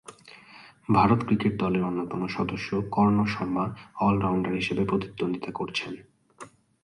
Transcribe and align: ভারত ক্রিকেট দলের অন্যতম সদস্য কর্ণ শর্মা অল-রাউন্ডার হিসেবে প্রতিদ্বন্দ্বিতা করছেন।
ভারত 0.89 1.19
ক্রিকেট 1.23 1.53
দলের 1.59 1.83
অন্যতম 1.83 2.21
সদস্য 2.27 2.69
কর্ণ 2.91 3.17
শর্মা 3.25 3.65
অল-রাউন্ডার 3.99 4.53
হিসেবে 4.53 4.83
প্রতিদ্বন্দ্বিতা 4.85 5.51
করছেন। 5.51 5.93